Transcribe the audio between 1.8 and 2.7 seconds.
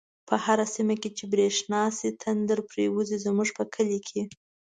شی، تندر